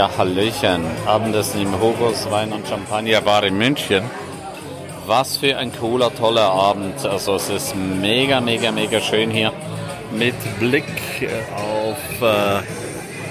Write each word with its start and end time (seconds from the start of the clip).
Ja, 0.00 0.08
Hallöchen. 0.16 0.82
Abendessen 1.04 1.60
im 1.60 1.78
Hogos 1.78 2.30
Wein 2.30 2.54
und 2.54 2.66
Champagner 2.66 3.20
Bar 3.20 3.44
in 3.44 3.58
München. 3.58 4.02
Was 5.06 5.36
für 5.36 5.58
ein 5.58 5.72
cooler, 5.78 6.10
toller 6.14 6.50
Abend. 6.50 7.04
Also 7.04 7.34
es 7.34 7.50
ist 7.50 7.76
mega, 7.76 8.40
mega, 8.40 8.72
mega 8.72 8.98
schön 9.02 9.30
hier. 9.30 9.52
Mit 10.10 10.36
Blick 10.58 10.86
auf 11.54 12.22
äh, 12.22 12.62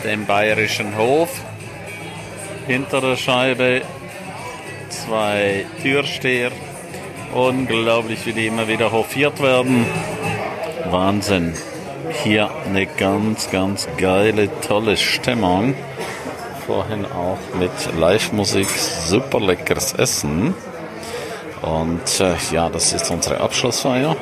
den 0.08 0.28
bayerischen 0.28 0.96
Hof. 0.96 1.42
Hinter 2.68 3.02
der 3.02 3.16
Scheibe 3.16 3.82
zwei 4.90 5.66
Türsteher. 5.82 6.52
Unglaublich, 7.34 8.28
wie 8.28 8.34
die 8.34 8.46
immer 8.46 8.68
wieder 8.68 8.92
hofiert 8.92 9.42
werden. 9.42 9.88
Wahnsinn. 10.92 11.56
Hier 12.24 12.52
eine 12.68 12.86
ganz, 12.86 13.50
ganz 13.50 13.88
geile, 13.98 14.50
tolle 14.62 14.98
Stimmung 14.98 15.74
vorhin 16.70 17.04
auch 17.06 17.40
mit 17.58 17.72
Live-Musik, 18.00 18.70
super 18.70 19.40
leckeres 19.40 19.94
Essen. 19.94 20.54
Und 21.64 22.20
äh, 22.20 22.36
ja, 22.52 22.70
das 22.70 22.94
ist 22.94 23.10
unsere 23.10 23.42
Abschlussfeier 23.42 24.16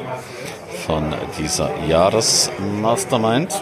von 0.85 1.13
dieser 1.37 1.69
Jahresmastermind. 1.89 3.53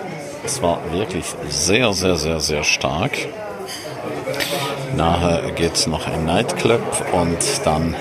Es 0.46 0.62
war 0.62 0.78
wirklich 0.92 1.26
sehr, 1.50 1.94
sehr, 1.94 2.16
sehr, 2.16 2.40
sehr 2.40 2.64
stark. 2.64 3.14
Nachher 4.96 5.52
geht 5.54 5.74
es 5.74 5.88
noch 5.88 6.06
im 6.08 6.26
Nightclub 6.26 6.84
und 7.12 7.40
dann, 7.64 7.96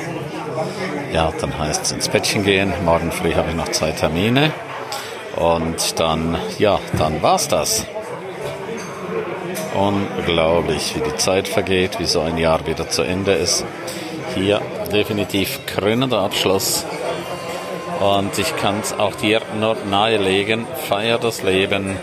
ja, 1.14 1.32
dann 1.40 1.58
heißt 1.58 1.82
es 1.82 1.92
ins 1.92 2.10
Bettchen 2.10 2.44
gehen. 2.44 2.74
Morgen 2.84 3.10
früh 3.10 3.32
habe 3.32 3.48
ich 3.48 3.56
noch 3.56 3.70
zwei 3.70 3.92
Termine. 3.92 4.52
Und 5.34 5.98
dann, 5.98 6.36
ja, 6.58 6.78
dann 6.98 7.22
war's 7.22 7.48
das. 7.48 7.86
Unglaublich, 9.74 10.94
wie 10.94 11.00
die 11.00 11.16
Zeit 11.16 11.48
vergeht, 11.48 11.98
wie 11.98 12.04
so 12.04 12.20
ein 12.20 12.38
Jahr 12.38 12.64
wieder 12.66 12.88
zu 12.88 13.02
Ende 13.02 13.32
ist. 13.32 13.64
Hier 14.34 14.60
definitiv 14.92 15.66
krönender 15.66 16.20
Abschluss. 16.20 16.86
Und 18.00 18.38
ich 18.38 18.56
kann 18.56 18.80
es 18.80 18.92
auch 18.92 19.14
dir 19.16 19.40
nur 19.58 19.76
nahelegen. 19.90 20.66
Feier 20.88 21.18
das 21.18 21.42
Leben. 21.42 21.96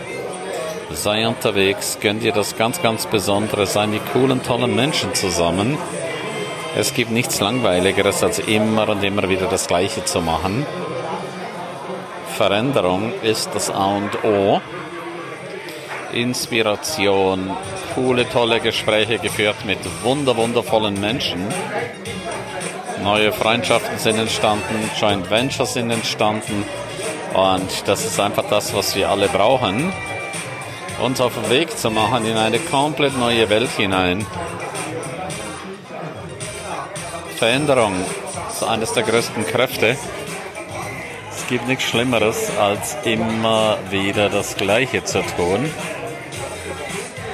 Sei 0.90 1.26
unterwegs. 1.26 1.98
Gönn 2.00 2.20
dir 2.20 2.32
das 2.32 2.56
ganz, 2.56 2.82
ganz 2.82 3.06
Besondere. 3.06 3.66
Sei 3.66 3.86
mit 3.86 4.02
coolen, 4.12 4.42
tollen 4.42 4.76
Menschen 4.76 5.14
zusammen. 5.14 5.78
Es 6.76 6.92
gibt 6.92 7.10
nichts 7.10 7.40
Langweiligeres, 7.40 8.22
als 8.22 8.38
immer 8.38 8.88
und 8.88 9.02
immer 9.02 9.28
wieder 9.28 9.46
das 9.46 9.66
Gleiche 9.66 10.04
zu 10.04 10.20
machen. 10.20 10.66
Veränderung 12.36 13.12
ist 13.22 13.50
das 13.54 13.70
A 13.70 13.96
und 13.96 14.24
O. 14.24 14.60
Inspiration, 16.12 17.50
coole, 17.94 18.28
tolle 18.28 18.60
Gespräche 18.60 19.18
geführt 19.18 19.64
mit 19.64 19.78
wunder, 20.02 20.36
wundervollen 20.36 21.00
Menschen. 21.00 21.46
Neue 23.02 23.32
Freundschaften 23.32 23.98
sind 23.98 24.18
entstanden, 24.18 24.90
Joint 25.00 25.28
Ventures 25.28 25.74
sind 25.74 25.90
entstanden 25.90 26.64
und 27.34 27.88
das 27.88 28.04
ist 28.04 28.20
einfach 28.20 28.44
das, 28.48 28.74
was 28.74 28.94
wir 28.94 29.08
alle 29.08 29.28
brauchen, 29.28 29.92
uns 31.02 31.20
auf 31.20 31.34
den 31.34 31.50
Weg 31.50 31.76
zu 31.76 31.90
machen 31.90 32.26
in 32.26 32.36
eine 32.36 32.58
komplett 32.58 33.18
neue 33.18 33.48
Welt 33.48 33.70
hinein. 33.76 34.24
Veränderung 37.36 37.94
ist 38.48 38.62
eines 38.62 38.92
der 38.92 39.02
größten 39.02 39.44
Kräfte. 39.46 39.96
Es 41.34 41.46
gibt 41.48 41.66
nichts 41.66 41.84
Schlimmeres, 41.84 42.50
als 42.56 42.96
immer 43.04 43.78
wieder 43.90 44.28
das 44.28 44.56
Gleiche 44.56 45.02
zu 45.02 45.22
tun. 45.36 45.68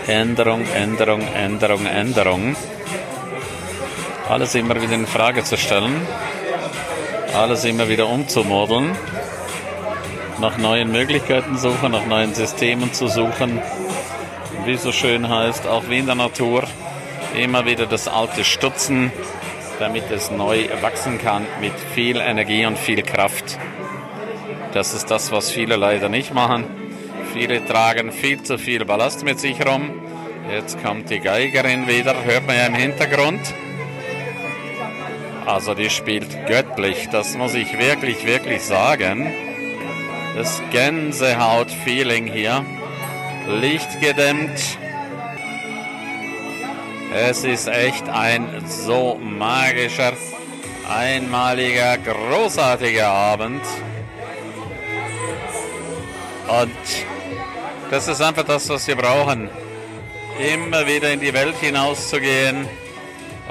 Änderung, 0.08 0.64
Änderung, 0.74 1.20
Änderung, 1.34 1.84
Änderung. 1.84 2.56
Alles 4.26 4.54
immer 4.54 4.80
wieder 4.80 4.94
in 4.94 5.06
Frage 5.06 5.44
zu 5.44 5.58
stellen, 5.58 5.94
alles 7.34 7.66
immer 7.66 7.91
wieder 7.91 8.08
umzumodeln, 8.08 8.97
nach 10.41 10.56
neuen 10.56 10.92
Möglichkeiten 10.92 11.58
suchen, 11.58 11.92
nach 11.92 12.06
neuen 12.06 12.34
Systemen 12.34 12.94
zu 12.94 13.08
suchen. 13.08 13.60
Wie 14.64 14.78
so 14.78 14.92
schön 14.92 15.28
heißt, 15.28 15.66
auch 15.66 15.84
wie 15.91 15.98
in 15.98 16.06
der 16.06 16.14
Natur, 16.14 16.64
immer 17.36 17.66
wieder 17.66 17.84
das 17.84 18.08
Alte 18.08 18.44
stutzen, 18.44 19.12
damit 19.78 20.10
es 20.10 20.30
neu 20.30 20.70
wachsen 20.80 21.18
kann 21.18 21.44
mit 21.60 21.74
viel 21.94 22.16
Energie 22.16 22.64
und 22.64 22.78
viel 22.78 23.02
Kraft. 23.02 23.58
Das 24.72 24.94
ist 24.94 25.10
das, 25.10 25.32
was 25.32 25.50
viele 25.50 25.76
leider 25.76 26.08
nicht 26.08 26.32
machen. 26.32 26.88
Viele 27.33 27.65
tragen 27.65 28.11
viel 28.12 28.43
zu 28.43 28.59
viel 28.59 28.84
Ballast 28.84 29.25
mit 29.25 29.39
sich 29.39 29.65
rum. 29.66 29.91
Jetzt 30.50 30.83
kommt 30.83 31.11
die 31.11 31.21
Geigerin 31.21 31.87
wieder, 31.87 32.25
hört 32.25 32.47
man 32.47 32.56
ja 32.56 32.66
im 32.66 32.75
Hintergrund. 32.75 33.41
Also 35.44 35.75
die 35.75 35.91
spielt 35.91 36.47
göttlich, 36.47 37.09
das 37.11 37.37
muss 37.37 37.55
ich 37.55 37.78
wirklich, 37.78 38.27
wirklich 38.27 38.62
sagen. 38.62 39.33
Das 40.37 40.62
Gänsehaut-Feeling 40.71 42.27
hier. 42.27 42.65
Licht 43.60 44.00
gedämmt. 44.00 44.78
Es 47.15 47.45
ist 47.45 47.66
echt 47.69 48.09
ein 48.09 48.62
so 48.66 49.19
magischer, 49.22 50.12
einmaliger, 50.89 51.97
großartiger 51.99 53.09
Abend. 53.09 53.62
Und 56.48 56.72
das 57.91 58.09
ist 58.09 58.20
einfach 58.22 58.44
das, 58.44 58.69
was 58.69 58.86
wir 58.86 58.97
brauchen. 58.97 59.50
Immer 60.38 60.86
wieder 60.86 61.12
in 61.12 61.20
die 61.20 61.32
Welt 61.32 61.56
hinauszugehen 61.60 62.66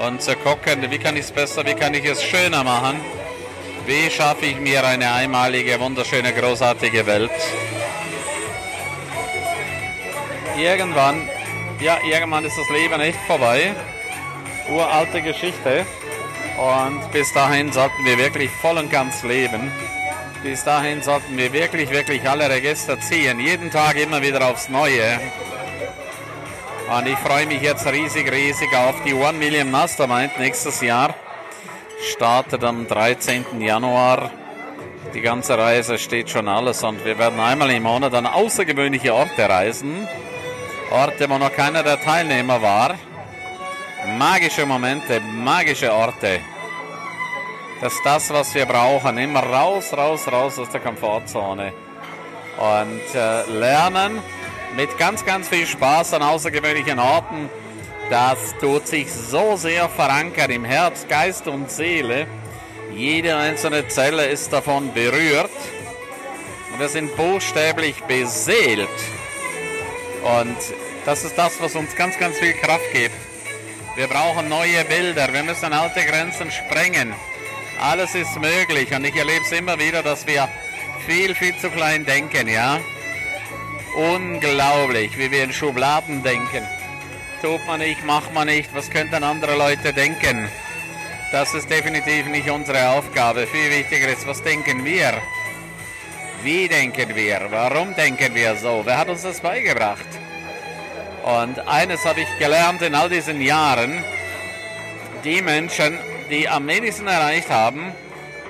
und 0.05 0.21
zu 0.21 0.35
gucken, 0.35 0.89
wie 0.89 0.97
kann 0.97 1.15
ich 1.15 1.23
es 1.23 1.31
besser, 1.31 1.65
wie 1.65 1.73
kann 1.73 1.93
ich 1.93 2.05
es 2.05 2.23
schöner 2.23 2.63
machen. 2.63 2.99
Wie 3.85 4.09
schaffe 4.09 4.45
ich 4.45 4.59
mir 4.59 4.85
eine 4.85 5.11
einmalige, 5.11 5.79
wunderschöne, 5.79 6.33
großartige 6.33 7.05
Welt? 7.05 7.31
Irgendwann, 10.57 11.29
ja, 11.79 11.97
irgendwann 12.03 12.45
ist 12.45 12.57
das 12.57 12.69
Leben 12.69 12.99
echt 12.99 13.19
vorbei. 13.27 13.73
Uralte 14.69 15.21
Geschichte. 15.21 15.85
Und 16.57 17.11
bis 17.11 17.31
dahin 17.33 17.71
sollten 17.71 18.03
wir 18.03 18.17
wirklich 18.17 18.49
voll 18.61 18.77
und 18.77 18.91
ganz 18.91 19.23
leben. 19.23 19.71
Bis 20.43 20.63
dahin 20.63 21.01
sollten 21.01 21.37
wir 21.37 21.51
wirklich, 21.51 21.89
wirklich 21.89 22.29
alle 22.29 22.49
Register 22.49 22.99
ziehen. 22.99 23.39
Jeden 23.39 23.71
Tag 23.71 23.97
immer 23.97 24.21
wieder 24.21 24.47
aufs 24.47 24.69
Neue. 24.69 25.19
Und 26.95 27.07
ich 27.07 27.17
freue 27.17 27.45
mich 27.47 27.61
jetzt 27.61 27.85
riesig, 27.87 28.31
riesig 28.31 28.73
auf 28.75 28.95
die 29.03 29.13
One 29.13 29.37
Million 29.37 29.69
Mastermind 29.71 30.39
nächstes 30.39 30.81
Jahr. 30.81 31.15
Startet 32.13 32.63
am 32.63 32.87
13. 32.87 33.59
Januar. 33.59 34.31
Die 35.13 35.21
ganze 35.21 35.57
Reise 35.57 35.97
steht 35.97 36.29
schon 36.29 36.47
alles 36.47 36.83
und 36.83 37.03
wir 37.03 37.17
werden 37.17 37.39
einmal 37.39 37.71
im 37.71 37.83
Monat 37.83 38.13
an 38.13 38.27
außergewöhnliche 38.27 39.13
Orte 39.13 39.49
reisen. 39.49 40.07
Orte, 40.91 41.29
wo 41.29 41.37
noch 41.37 41.51
keiner 41.51 41.83
der 41.83 41.99
Teilnehmer 41.99 42.61
war. 42.61 42.95
Magische 44.17 44.65
Momente, 44.65 45.19
magische 45.19 45.91
Orte. 45.91 46.39
Das 47.79 47.93
ist 47.93 48.05
das, 48.05 48.29
was 48.31 48.55
wir 48.55 48.65
brauchen. 48.65 49.17
Immer 49.17 49.43
raus, 49.43 49.93
raus, 49.93 50.27
raus 50.31 50.57
aus 50.57 50.69
der 50.69 50.81
Komfortzone. 50.81 51.73
Und 52.57 53.15
äh, 53.15 53.43
lernen 53.51 54.19
mit 54.75 54.97
ganz, 54.97 55.23
ganz 55.23 55.47
viel 55.47 55.67
Spaß 55.67 56.13
an 56.15 56.23
außergewöhnlichen 56.23 56.97
Orten. 56.97 57.49
Das 58.09 58.55
tut 58.59 58.87
sich 58.87 59.11
so 59.11 59.57
sehr 59.57 59.89
verankert 59.89 60.49
im 60.49 60.65
Herz, 60.65 61.07
Geist 61.07 61.47
und 61.47 61.69
Seele. 61.69 62.25
Jede 62.95 63.35
einzelne 63.35 63.87
Zelle 63.89 64.25
ist 64.25 64.51
davon 64.51 64.91
berührt. 64.93 65.51
Und 66.71 66.79
wir 66.79 66.89
sind 66.89 67.15
buchstäblich 67.15 68.01
beseelt. 68.05 68.89
Und 70.23 70.57
das 71.05 71.23
ist 71.23 71.37
das, 71.37 71.61
was 71.61 71.75
uns 71.75 71.95
ganz, 71.95 72.17
ganz 72.17 72.37
viel 72.37 72.53
Kraft 72.53 72.91
gibt. 72.91 73.15
Wir 73.95 74.07
brauchen 74.07 74.49
neue 74.49 74.83
Bilder. 74.85 75.31
Wir 75.31 75.43
müssen 75.43 75.73
alte 75.73 76.03
Grenzen 76.05 76.49
sprengen. 76.49 77.13
Alles 77.79 78.15
ist 78.15 78.39
möglich 78.39 78.91
und 78.93 79.05
ich 79.05 79.15
erlebe 79.15 79.45
es 79.45 79.51
immer 79.51 79.77
wieder, 79.77 80.01
dass 80.01 80.25
wir 80.25 80.49
viel, 81.05 81.35
viel 81.35 81.55
zu 81.57 81.69
klein 81.69 82.05
denken, 82.05 82.47
ja. 82.47 82.79
Unglaublich, 83.95 85.17
wie 85.17 85.31
wir 85.31 85.43
in 85.43 85.53
Schubladen 85.53 86.23
denken. 86.23 86.63
Tut 87.41 87.65
man 87.67 87.79
nicht, 87.79 88.03
macht 88.03 88.33
man 88.33 88.47
nicht, 88.47 88.73
was 88.73 88.89
könnten 88.89 89.23
andere 89.23 89.55
Leute 89.55 89.93
denken? 89.93 90.49
Das 91.31 91.53
ist 91.53 91.69
definitiv 91.69 92.25
nicht 92.27 92.49
unsere 92.49 92.89
Aufgabe. 92.89 93.45
Viel 93.45 93.69
wichtiger 93.69 94.07
ist, 94.07 94.25
was 94.25 94.41
denken 94.41 94.83
wir? 94.83 95.13
Wie 96.41 96.67
denken 96.67 97.15
wir? 97.15 97.47
Warum 97.49 97.95
denken 97.95 98.33
wir 98.33 98.55
so? 98.55 98.81
Wer 98.85 98.97
hat 98.97 99.09
uns 99.09 99.21
das 99.21 99.41
beigebracht? 99.41 100.07
Und 101.23 101.59
eines 101.67 102.05
habe 102.05 102.21
ich 102.21 102.39
gelernt 102.39 102.81
in 102.81 102.95
all 102.95 103.09
diesen 103.09 103.41
Jahren. 103.41 104.03
Die 105.23 105.41
Menschen, 105.41 105.99
die 106.29 106.47
am 106.49 106.67
wenigsten 106.67 107.07
erreicht 107.07 107.49
haben, 107.49 107.91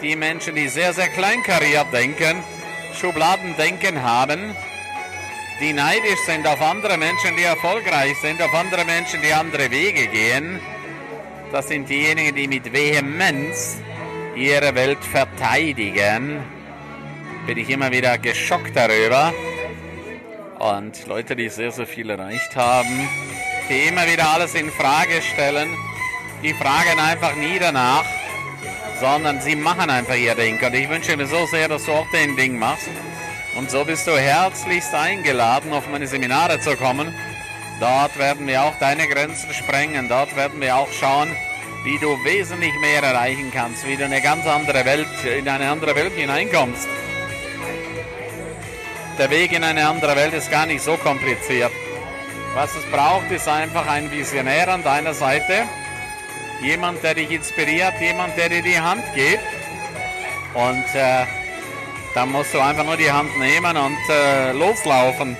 die 0.01 0.15
Menschen, 0.15 0.56
die 0.56 0.68
sehr, 0.68 0.94
sehr 0.94 1.09
kleinkariert 1.09 1.91
denken, 1.91 2.44
Schubladendenken 3.00 4.03
haben, 4.03 4.56
die 5.59 5.74
neidisch 5.74 6.19
sind 6.25 6.47
auf 6.47 6.62
andere 6.62 6.97
Menschen, 6.97 7.35
die 7.35 7.44
erfolgreich 7.44 8.18
sind, 8.21 8.41
auf 8.41 8.53
andere 8.53 8.85
Menschen, 8.85 9.21
die 9.21 9.33
andere 9.33 9.71
Wege 9.71 10.07
gehen. 10.07 10.59
Das 11.51 11.68
sind 11.68 11.89
diejenigen, 11.89 12.35
die 12.35 12.47
mit 12.47 12.71
Vehemenz 12.71 13.77
ihre 14.35 14.75
Welt 14.75 15.03
verteidigen. 15.03 16.44
Bin 17.47 17.57
ich 17.57 17.69
immer 17.69 17.91
wieder 17.91 18.18
geschockt 18.18 18.75
darüber. 18.75 19.33
Und 20.59 21.06
Leute, 21.07 21.35
die 21.35 21.50
sehr, 21.50 21.71
sehr 21.71 21.88
viel 21.88 22.09
erreicht 22.09 22.56
haben, 22.56 23.07
die 23.69 23.88
immer 23.88 24.07
wieder 24.07 24.30
alles 24.30 24.56
in 24.56 24.69
Frage 24.71 25.21
stellen, 25.21 25.69
die 26.43 26.53
fragen 26.53 26.99
einfach 26.99 27.35
nie 27.35 27.59
danach, 27.59 28.05
sondern 28.99 29.41
sie 29.41 29.55
machen 29.55 29.89
einfach 29.89 30.15
ihr 30.15 30.35
Ding. 30.35 30.59
Und 30.63 30.73
ich 30.73 30.89
wünsche 30.89 31.15
mir 31.17 31.27
so 31.27 31.45
sehr, 31.47 31.67
dass 31.67 31.85
du 31.85 31.91
auch 31.91 32.07
dein 32.11 32.35
Ding 32.35 32.57
machst. 32.57 32.89
Und 33.55 33.71
so 33.71 33.83
bist 33.83 34.05
du 34.07 34.17
herzlichst 34.17 34.93
eingeladen, 34.93 35.73
auf 35.73 35.87
meine 35.87 36.07
Seminare 36.07 36.59
zu 36.59 36.75
kommen. 36.75 37.13
Dort 37.79 38.17
werden 38.17 38.47
wir 38.47 38.63
auch 38.63 38.77
deine 38.79 39.07
Grenzen 39.07 39.53
sprengen. 39.53 40.09
Dort 40.09 40.35
werden 40.35 40.61
wir 40.61 40.75
auch 40.75 40.91
schauen, 40.91 41.29
wie 41.83 41.97
du 41.99 42.23
wesentlich 42.23 42.73
mehr 42.81 43.01
erreichen 43.01 43.51
kannst, 43.53 43.85
wie 43.87 43.95
du 43.95 44.03
in 44.03 44.11
eine 44.11 44.21
ganz 44.21 44.45
andere 44.45 44.85
Welt, 44.85 45.07
in 45.25 45.47
eine 45.47 45.69
andere 45.69 45.95
Welt 45.95 46.13
hineinkommst. 46.13 46.87
Der 49.17 49.29
Weg 49.31 49.51
in 49.51 49.63
eine 49.63 49.87
andere 49.87 50.15
Welt 50.15 50.33
ist 50.33 50.51
gar 50.51 50.67
nicht 50.67 50.81
so 50.81 50.95
kompliziert. 50.97 51.71
Was 52.53 52.75
es 52.75 52.83
braucht, 52.91 53.31
ist 53.31 53.47
einfach 53.47 53.87
ein 53.87 54.11
Visionär 54.11 54.67
an 54.67 54.83
deiner 54.83 55.13
Seite, 55.13 55.63
jemand, 56.62 57.04
der 57.04 57.15
dich 57.15 57.31
inspiriert, 57.31 57.94
jemand, 58.00 58.38
der 58.38 58.50
dir 58.50 58.62
die 58.62 58.80
Hand 58.80 59.04
gibt. 59.13 59.44
Und 60.54 60.86
äh, 60.95 61.25
dann 62.13 62.31
musst 62.31 62.54
du 62.54 62.59
einfach 62.59 62.83
nur 62.83 62.98
die 62.98 63.12
Hand 63.12 63.38
nehmen 63.38 63.77
und 63.77 63.98
äh, 64.09 64.51
loslaufen. 64.54 65.38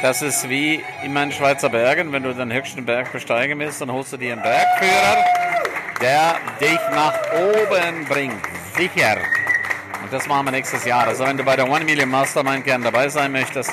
Das 0.00 0.22
ist 0.22 0.48
wie 0.48 0.82
in 1.04 1.12
meinen 1.12 1.30
Schweizer 1.32 1.68
Bergen, 1.68 2.12
wenn 2.12 2.22
du 2.22 2.34
den 2.34 2.52
höchsten 2.52 2.84
Berg 2.84 3.12
besteigen 3.12 3.58
willst, 3.58 3.80
dann 3.80 3.92
holst 3.92 4.12
du 4.12 4.16
dir 4.16 4.32
einen 4.32 4.42
Bergführer, 4.42 5.24
der 6.00 6.34
dich 6.60 6.80
nach 6.92 7.14
oben 7.34 8.04
bringt. 8.06 8.40
Sicher. 8.76 9.18
Und 10.02 10.12
das 10.12 10.26
machen 10.26 10.46
wir 10.46 10.50
nächstes 10.50 10.84
Jahr. 10.84 11.06
Also 11.06 11.24
wenn 11.24 11.36
du 11.36 11.44
bei 11.44 11.54
der 11.54 11.70
One 11.70 11.84
Million 11.84 12.08
Mastermind 12.08 12.64
gerne 12.64 12.84
dabei 12.84 13.08
sein 13.08 13.30
möchtest, 13.30 13.72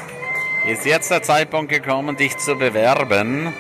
ist 0.68 0.86
jetzt 0.86 1.10
der 1.10 1.24
Zeitpunkt 1.24 1.72
gekommen, 1.72 2.16
dich 2.16 2.38
zu 2.38 2.56
bewerben. 2.56 3.54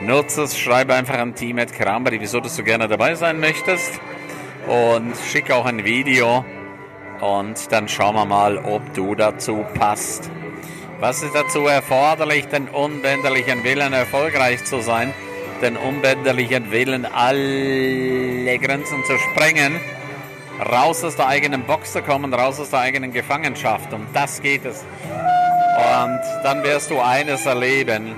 Nutze 0.00 0.42
es, 0.42 0.56
schreibe 0.56 0.94
einfach 0.94 1.18
an 1.18 1.34
Team 1.34 1.58
at 1.58 1.72
Kramberg, 1.72 2.20
wieso 2.20 2.40
du 2.40 2.48
gerne 2.62 2.86
dabei 2.86 3.14
sein 3.16 3.40
möchtest. 3.40 4.00
Und 4.68 5.14
schick 5.30 5.50
auch 5.50 5.66
ein 5.66 5.84
Video 5.84 6.44
und 7.20 7.72
dann 7.72 7.88
schauen 7.88 8.14
wir 8.14 8.24
mal, 8.24 8.58
ob 8.58 8.94
du 8.94 9.14
dazu 9.14 9.64
passt. 9.74 10.30
Was 11.00 11.22
ist 11.22 11.34
dazu 11.34 11.66
erforderlich? 11.66 12.46
Den 12.46 12.68
unbänderlichen 12.68 13.64
Willen, 13.64 13.92
erfolgreich 13.92 14.64
zu 14.64 14.80
sein, 14.80 15.14
den 15.62 15.76
unbänderlichen 15.76 16.70
Willen, 16.70 17.04
alle 17.06 18.58
Grenzen 18.58 19.04
zu 19.04 19.18
sprengen, 19.18 19.80
raus 20.70 21.02
aus 21.02 21.16
der 21.16 21.28
eigenen 21.28 21.64
Box 21.64 21.92
zu 21.92 22.02
kommen, 22.02 22.34
raus 22.34 22.60
aus 22.60 22.70
der 22.70 22.80
eigenen 22.80 23.12
Gefangenschaft. 23.12 23.92
Um 23.92 24.06
das 24.12 24.40
geht 24.42 24.64
es. 24.64 24.84
Und 25.76 26.20
dann 26.44 26.62
wirst 26.62 26.90
du 26.90 27.00
eines 27.00 27.46
erleben. 27.46 28.16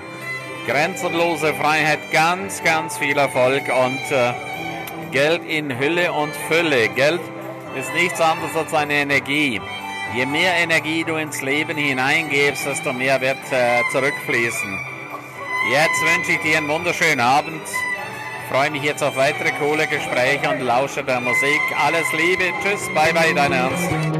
Grenzenlose 0.70 1.52
Freiheit, 1.54 1.98
ganz, 2.12 2.62
ganz 2.62 2.96
viel 2.96 3.18
Erfolg 3.18 3.64
und 3.64 4.16
äh, 4.16 4.32
Geld 5.10 5.44
in 5.44 5.76
Hülle 5.76 6.12
und 6.12 6.32
Fülle. 6.46 6.88
Geld 6.90 7.20
ist 7.76 7.92
nichts 7.94 8.20
anderes 8.20 8.54
als 8.54 8.72
eine 8.72 8.94
Energie. 8.94 9.60
Je 10.14 10.26
mehr 10.26 10.54
Energie 10.58 11.02
du 11.02 11.16
ins 11.16 11.42
Leben 11.42 11.76
hineingibst, 11.76 12.66
desto 12.66 12.92
mehr 12.92 13.20
wird 13.20 13.38
äh, 13.50 13.82
zurückfließen. 13.90 14.78
Jetzt 15.72 16.02
wünsche 16.14 16.32
ich 16.32 16.40
dir 16.42 16.58
einen 16.58 16.68
wunderschönen 16.68 17.20
Abend. 17.20 17.62
Freue 18.48 18.70
mich 18.70 18.84
jetzt 18.84 19.02
auf 19.02 19.16
weitere 19.16 19.50
coole 19.58 19.88
Gespräche 19.88 20.50
und 20.50 20.60
lausche 20.60 21.02
der 21.02 21.20
Musik. 21.20 21.60
Alles 21.84 22.06
Liebe. 22.12 22.44
Tschüss. 22.62 22.86
Bye 22.94 23.12
bye, 23.12 23.34
dein 23.34 23.52
Ernst. 23.52 24.19